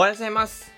[0.00, 0.72] おはようございます。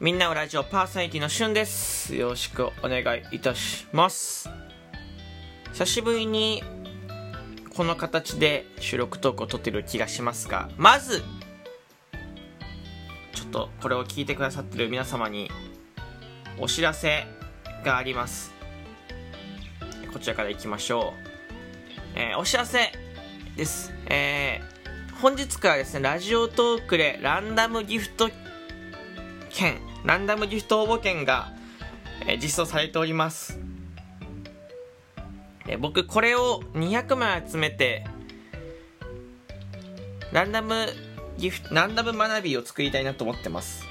[0.00, 2.16] みんなのラジオパーソナリティのしゅんです。
[2.16, 4.48] よろしくお願いいたします。
[5.74, 6.62] 久しぶりに
[7.76, 11.20] この形で収録トークを撮ってる気がしますがまず
[13.34, 15.50] ちょっとこれを聞いてくださってる皆様に
[16.58, 17.26] お知らせ
[17.84, 18.54] があります。
[20.10, 21.12] こちらからいきましょ
[22.16, 22.92] う、えー、お知らせ
[23.58, 23.92] です。
[24.06, 24.73] えー
[25.20, 28.28] 本日からですね、ラジオトークでランダムギフト
[29.50, 31.52] 券、ランダムギフト応募券が、
[32.26, 33.58] え、実装されております。
[35.66, 38.04] え、僕、これを200枚集めて、
[40.32, 40.86] ランダム
[41.38, 43.84] ギフト、ランダム学びを作りたいなと思ってます。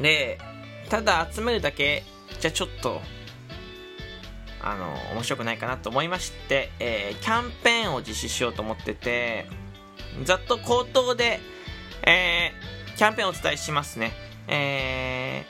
[0.00, 0.38] で、
[0.88, 2.04] ただ集めるだけ
[2.40, 3.00] じゃちょっと
[4.62, 9.46] あの面白くないかなと思いまして、えー、キャンペーンを実施しようと思ってて
[10.24, 11.40] ざっと口頭で、
[12.06, 14.12] えー、キャンペーンをお伝えしますね、
[14.46, 15.44] え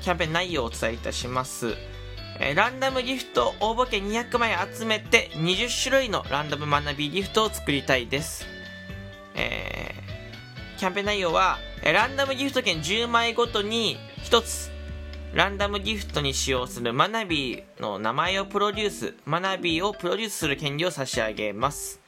[0.00, 1.74] ー、キャンペーン内容をお伝えいたします
[2.40, 8.44] えー、ランダムギフト応募券200枚集めて20種類のランダム学びギフトを作りたいです。
[9.36, 14.73] えー、キャンペーン内容は、ランダムギフト券10枚ごとに1つ
[15.34, 22.00] ランダムギフトに使用するマナビーの名前をプロデュース、マナビーをプロデュースする権利を差し上げます。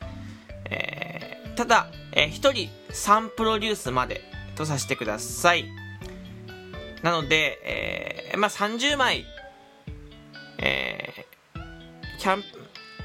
[0.70, 4.22] えー、ただ、えー、1人3プロデュースまで
[4.54, 5.64] とさせてください。
[7.02, 9.26] なので、えー、まあ、30枚、
[10.58, 12.46] えー、キャンプ、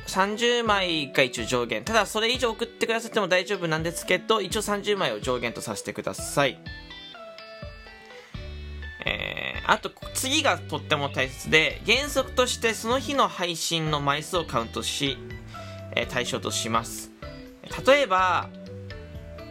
[0.06, 1.84] 30枚が一応上限。
[1.84, 6.60] ただ、それ以上送ってくださっても大丈夫なんですけど、一応30枚を上限とさせてください。
[9.06, 15.18] えあと、次がとっても大切で、原則としてその日の配信の枚数をカウントし、
[15.96, 17.12] えー、対象とします。
[17.88, 18.50] 例えば、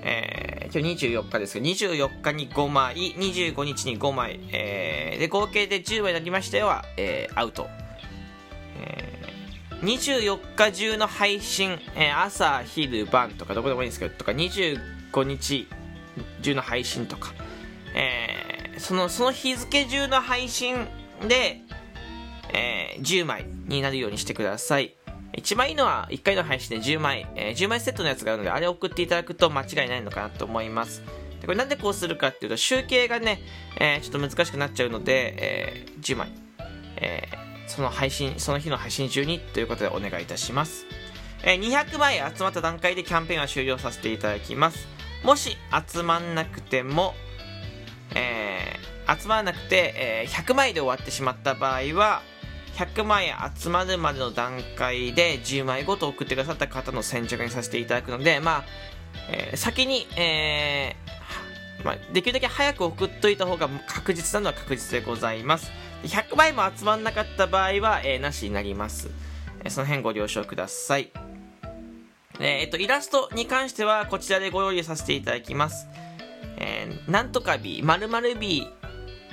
[0.02, 7.68] えー、今日24日ですけど、24日に5枚、25日に5枚、えー、で、合計で10枚になりましたよは、えー、アウト。
[8.76, 15.66] えー、24日中の配信、えー、朝、昼、晩とか、どこでもいいんですけど、とか、25日
[16.42, 17.32] 中の配信とか、
[17.94, 18.39] えー、
[18.80, 20.88] そのその日付中の配信
[21.28, 21.60] で、
[22.52, 24.94] えー、10枚になるようにしてください。
[25.32, 31.02] 一番いいのは1回の配信で10枚、えー、10枚セットのやつがあるのであれを送っていただくと間違いないのかなと思います。
[31.40, 33.40] でこれなんでこうするかっていうと集計がね、
[33.78, 36.32] えー、ちょっと難しくなっちゃうので、えー、10枚、
[36.96, 40.86] えー、その配信その日の配信中にということでお願いいたします、
[41.42, 44.88] えー、200枚集まった段階でキャンペーンは終了させていただきます。
[45.22, 47.14] もし集まんなくても
[48.14, 48.49] えー、
[49.18, 52.22] 集まらなくて、えー、100枚で終わってしまった場合は
[52.74, 58.64] 100枚集まるまでの段階で10枚ごと送ってくださった方の先着にさせていただくので、まあ
[59.28, 65.70] えー、先に、えーまあ、できるだけ早く送っといた方が確実なのは確実でございます。
[66.04, 69.10] 100枚も集まらなかった場合は、えー、なしになります、
[69.64, 71.10] えー、その辺ご了承ください。
[72.38, 75.86] えー、っとイラストに関してはこちらでご用意させていただきます。
[76.56, 78.66] えー、なんとか B、〇〇 B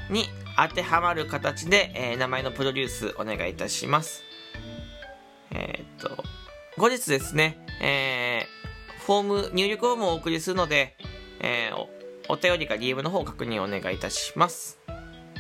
[0.10, 0.26] に
[0.58, 4.24] 当てはまる形で、えー、名前のプロデュースお願いいたします。
[5.52, 6.24] えー、っと、
[6.78, 10.96] 後日ですね、えー、フォーム、入力フォームをお送りするので、
[11.40, 11.90] えー、お
[12.30, 14.80] お便りか DM の方確認お願いいたします。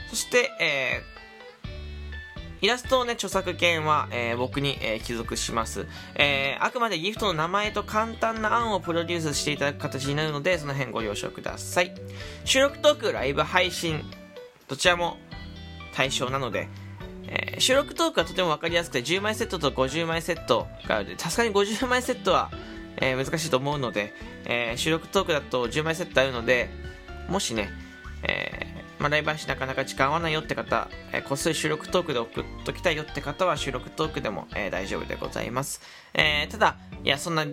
[0.09, 5.85] そして、えー、イラストのね、著作権は、えー、僕に、えー、帰属します。
[6.15, 11.93] えー、あくまでギフトの名前と簡単な案をプロデュースしていただく形になるので、その辺ご了承ください。
[12.45, 14.03] 収録トーク、ライブ配信、
[14.67, 15.17] どちらも
[15.93, 16.67] 対象なので、
[17.27, 22.51] えー、収録トークはとても分かりやすくて、10枚セットと50枚セットがあるので、さすがに50枚セットは、
[22.97, 24.13] えー、難しいと思うので、
[24.45, 26.69] えー、収録トークだと10枚セットあるので、
[27.29, 27.69] もしね、
[28.23, 35.81] えーまあ、ライブ配信なかなか時間合わないよって方、えー、こっそり収録トークで送っときたいよって方は収録トークでも、えー、大丈夫でございます。
[36.13, 37.45] えー、ただ、いや、そんな、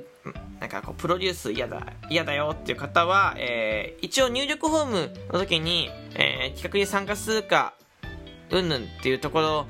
[0.60, 7.74] なんかこう、プロデュース嫌だ、嫌だよっていう方は、えー、一応入力フォームの時に、えー、企画に参加するか、
[8.50, 9.66] うんぬんっていうところ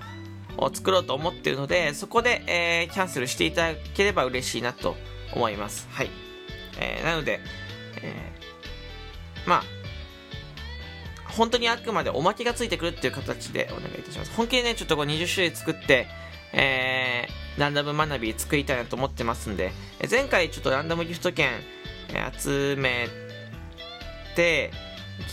[0.57, 4.97] を作ろうと思ってるので、そこで、えー、キャンセルしていただければ嬉しいなと
[5.33, 5.89] 思います。
[5.91, 6.11] はい。
[6.79, 7.41] えー、なので、
[8.03, 9.63] えー、まあ、
[11.37, 14.33] 本当にあくまでおまけがついてくるっていう形でお願いいたします。
[14.33, 16.07] 本気でね、ちょっとこう20種類作って、
[16.53, 19.73] えー、ランダム学び作りたいなと思ってますんで、
[20.11, 21.51] 前回ちょっとランダムギフト券、
[22.39, 23.09] 集め
[24.35, 24.71] て、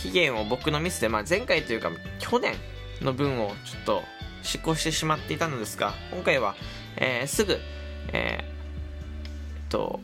[0.00, 1.90] 期限を僕のミスで、まあ、前回というか
[2.20, 2.54] 去年
[3.00, 4.02] の分をちょっと
[4.42, 6.54] 執行してしまっていたのですが、今回は、
[6.96, 7.58] えー、すぐ、
[8.12, 10.00] えー、っと、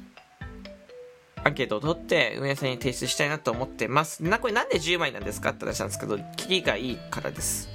[1.45, 4.23] アンケートを取って運営さんに提出したいなと思ってます。
[4.23, 7.69] な、これなんで10枚なんですかって話なんですけど、キリがいいからです。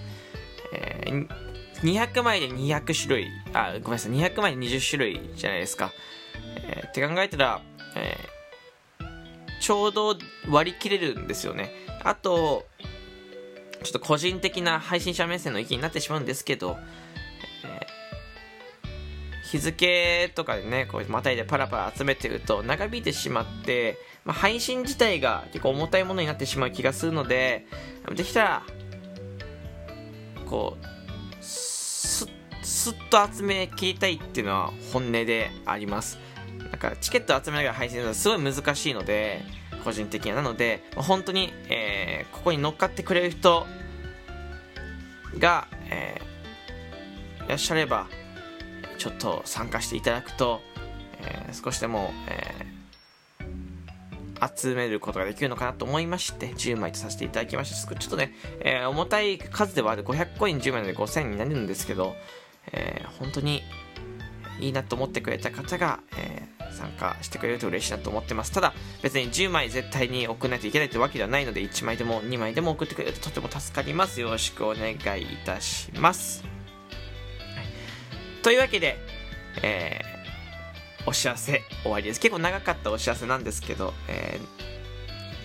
[0.73, 1.52] えー、
[1.83, 5.91] 200枚で200種類、あ、ごめんなさい、200枚で20種類じゃないですか。
[6.55, 7.61] えー、って考えたら、
[7.95, 10.15] えー、ちょうど
[10.49, 11.71] 割り切れるんですよね。
[12.03, 12.65] あと、
[13.83, 16.77] ちょっと個人的な配信者目線の意見になってしまうんですけど、
[19.53, 27.67] 日付とかでね、こうまたいでパラパラ集めてると長引いてしまって、まあ、配信自体が結構重たいものになってしまう気がするので、
[28.15, 28.63] できたら、
[30.49, 31.02] こう、
[32.83, 36.19] すっと集め切りたいっていうのは本音であります。
[36.69, 39.41] だかチケット集めながら配信するのはすごい難しいので、
[39.85, 40.41] 個人的には。
[40.41, 43.65] なので、本当に、えー、ここに乗っかってくれる人
[45.39, 48.07] が、えー、いらっしゃれば、
[48.97, 50.59] ちょっと参加していただくと、
[51.21, 57.95] えー、少しでも、えー、集めることができるのかなと思いまして、10枚とさせていただきました。
[57.95, 62.13] ちょっとね、えー、重たい数ではある500コイン10枚なので5000になるんですけど、
[62.71, 63.63] えー、本当に
[64.59, 68.51] いいなと思ってくれた方が、えー、参加してくれると嬉しいなと思ってます。
[68.51, 74.21] ただ、別に10枚絶対に送らないといけないというわけではないので、1枚でも2枚でも送ってくれるととても助かります。
[74.21, 74.97] よろしくお願いい
[75.45, 76.43] たします。
[78.43, 78.97] というわけで、
[79.61, 82.19] えー、お知らせ終わりです。
[82.19, 84.39] 結構長かったお知らせなんですけど、え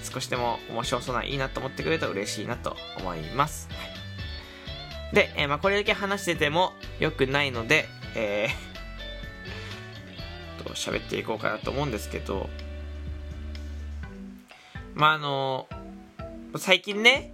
[0.03, 3.69] ー、少しでも面白そうないいなと思ってくれると嬉しいなと思います。
[3.70, 3.97] はい、
[5.12, 12.49] で、えー、まあ、これだけ話してても良くないので、えー、 と喋っていこうかなと思うんですけど、
[14.94, 15.69] まあ、あの
[16.56, 17.32] 最近ね、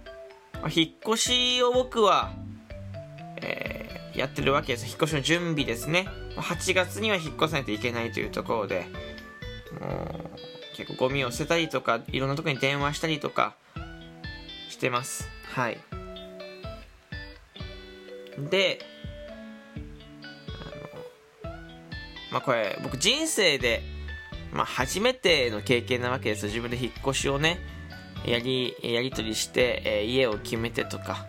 [0.73, 2.31] 引っ越しを僕は、
[3.37, 3.75] えー
[4.15, 4.85] やってるわけです。
[4.85, 6.07] 引っ越しの準備ですね。
[6.37, 8.87] 8月には引っ越さないといけないというところで、
[9.79, 13.55] もう結構ゴミを捨てたりとか、いろんなところに電話したりとか
[14.69, 15.27] してます。
[15.53, 15.77] はい。
[18.37, 18.79] で、
[21.43, 21.51] あの、
[22.31, 23.81] まあこれ僕人生で、
[24.51, 26.47] まあ初めての経験なわけです。
[26.47, 27.59] 自分で引っ越しをね、
[28.25, 31.25] やり、やり取りして、えー、家を決めてとか、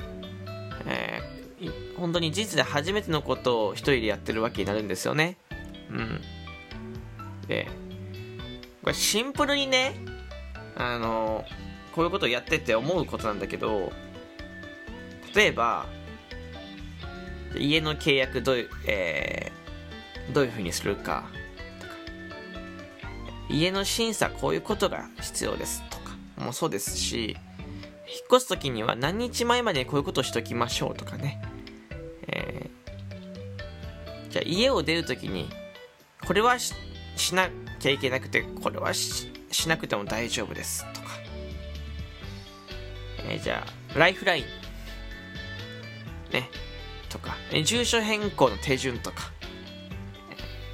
[0.86, 1.36] えー
[1.96, 5.36] 本当に人生で初めてのことを一人でやってるわけになるんですよね。
[5.90, 6.20] うん。
[7.48, 7.66] で、
[8.82, 9.94] これシンプルにね、
[10.76, 11.44] あの、
[11.94, 13.92] こういうことをやってて思うことなんだけど、
[15.34, 15.86] 例えば、
[17.58, 21.24] 家の契約どういう、えー、どういう風にするか
[21.80, 21.94] とか、
[23.48, 27.36] 家の審査こういうことが必要ですとかもそうですし、
[28.08, 31.42] 引っ越す時には何日前までこういうことをしときましょうとかね。
[32.28, 35.48] えー、じゃあ家を出るときに、
[36.26, 36.74] これはし
[37.34, 37.48] な
[37.78, 39.28] きゃいけなくて、これはし
[39.68, 41.08] なくても大丈夫ですとか、
[43.28, 44.44] えー、じゃあ、ライフライン、
[47.56, 49.32] え住所変更の手順とか、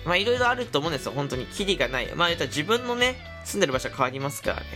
[0.05, 1.47] まあいろいろあると思うんですよ、本当に。
[1.47, 2.13] キリがない。
[2.17, 4.67] まあ言ったら自分のね、住んでる場所変わりますからね。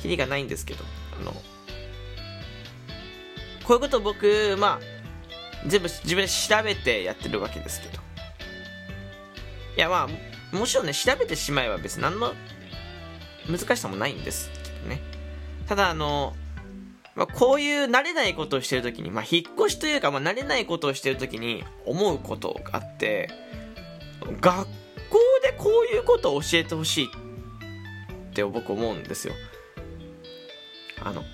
[0.00, 0.84] キリがないんですけど、
[1.20, 1.40] あの、こ
[3.70, 8.00] ういうこと僕、まあ、全部自分で調べてやってるわけですけど。
[9.76, 10.08] いやま
[10.52, 12.32] あ、もちろんね、調べてしまえば別に何の
[13.50, 15.00] 難しさもないんですけどね。
[15.66, 16.36] ただあの、
[17.18, 23.28] まあ、こういう慣れないことをしてるときに、まあ、引っ越しというか、まあ、慣れないことをしてるときに思うことがあって、
[24.40, 24.68] 学校
[25.42, 29.34] でこういうことを教えてほしいって僕思うんですよ。
[31.02, 31.24] あの、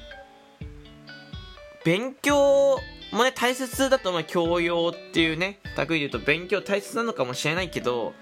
[1.85, 2.79] 勉強
[3.12, 4.25] もね、大切だと思う。
[4.25, 8.14] 教養っていうね、類で言うと勉強大切なのかもしれないけど、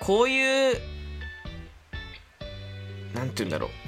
[0.00, 0.78] こういう、
[3.14, 3.83] なんて言うんだろう。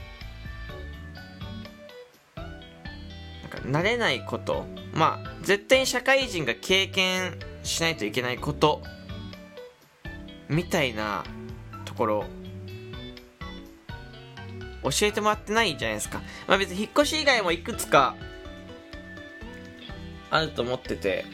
[3.66, 4.64] 慣れないこと。
[4.94, 8.82] まあ、絶対に社会人が経験しないといけないこと、
[10.48, 11.24] みたいな
[11.84, 12.24] ところ
[14.82, 16.22] 教えてもらってないじゃないですか。
[16.46, 18.14] まあ別に引っ越し以外もいくつか
[20.30, 21.24] あると思ってて、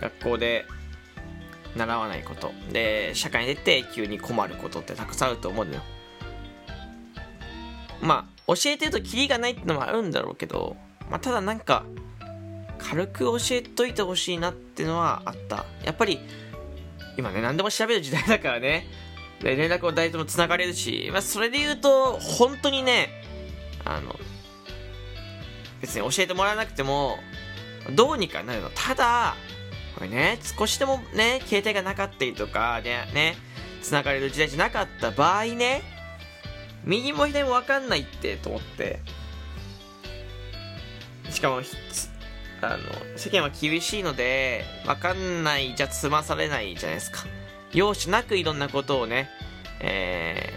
[0.00, 0.64] 学校で
[1.76, 2.52] 習わないこと。
[2.72, 5.82] で、社会に出て急に困ることってたくさんあると思うのよ。
[8.00, 10.76] まあ、教えてるとキリがないってのもあるんだろうけど、
[11.10, 11.84] まあただなんか、
[12.78, 15.66] 軽く教えといてほしいなっていうのはあった。
[15.84, 16.20] やっぱり、
[17.18, 18.86] 今ね、何でも調べる時代だからね、
[19.42, 23.08] 連絡を誰とも繋がれるし、まあ、それで言うと、本当にね、
[23.84, 24.18] あの、
[25.82, 27.18] 別に教えてもらわなくても、
[27.94, 28.70] どうにかなるの。
[28.74, 29.34] ただ、
[29.96, 33.36] これね、少しでもね、携帯がなかったりとか、で、ね、
[33.80, 35.82] つながれる時代じゃなかった場合ね
[36.84, 39.00] 右も左も分かんないってと思って
[41.40, 41.62] しかも
[42.60, 47.24] あの世間は厳しいので分かんないじゃ済まされないじゃないですか。
[47.72, 49.30] 容赦なくいろんなことをね、
[49.80, 50.52] え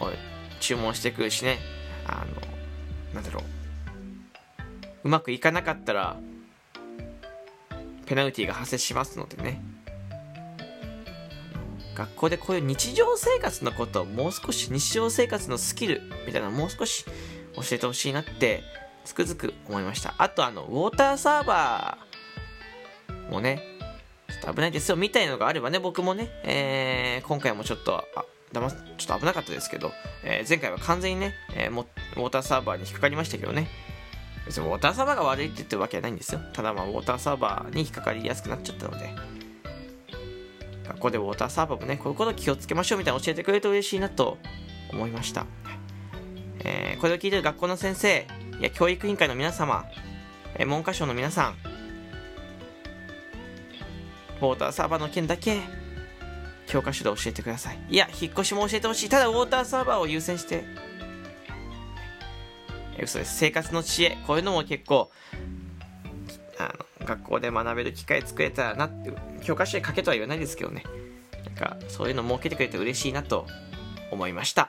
[0.00, 0.12] ー、
[0.58, 1.60] 注文してくるしね。
[2.08, 2.24] あ
[3.14, 3.44] のなんだろう。
[5.04, 6.16] うまくいかなかったら
[8.06, 9.62] ペナルティが発生しますのでね。
[11.94, 18.64] 学校でこういう日常生活のことをもう少し日常生活のスキルみたいなのをもう少し教えてほしいなって
[19.04, 20.14] つくづく思いました。
[20.18, 23.62] あとあのウォーターサーバーもね
[24.28, 29.92] ちょっと危ないですよみたいのがあればね僕もね、えー、今回もちょっとあだまちょっと危なかったですけど、
[30.24, 33.68] えー、前回は完全にね、えー、ウォーターサーバーに引っかかりましたけどね。
[34.46, 36.40] 別にウォーターサーバーが悪いって言ってるわけはないんですよ。
[36.52, 39.08] ただまあウォーターサーバーに引っかかりやすくなっちゃったので。
[40.86, 44.36] 学校でウォーターサーバーもねこういうこと気をつけましょうみたいな教えてくれると嬉しいなと
[44.92, 45.46] 思いました、
[46.60, 48.26] えー、これを聞いてる学校の先生
[48.60, 49.84] いや教育委員会の皆様、
[50.56, 51.56] え、文科省の皆さん
[54.40, 55.60] ウォーターサーバーの件だけ
[56.66, 57.78] 教科書で教えてください。
[57.88, 59.08] いや引っ越しも教えてほしい。
[59.08, 60.64] ただウォーターサーバーを優先して
[63.00, 63.36] 嘘です。
[63.36, 65.10] 生活の知恵こういうのも結構
[66.58, 70.84] あの学校で学べる機会作れたらなって教科書に書けとは言わないですけどね。
[71.44, 73.46] なんかそういうの設けてくれて嬉しいなと
[74.10, 74.68] 思いました。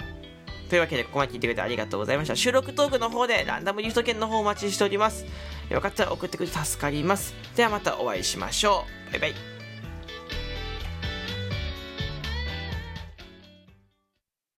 [0.69, 2.35] というわけでここまで聞いてくれてありがとうございました。
[2.35, 5.25] 収録トークの方でランダムリフト券の方お待ちしております。
[5.69, 7.33] よかったら送ってくれて助かります。
[7.55, 9.11] ではまたお会いしましょう。
[9.11, 9.54] バイバイ。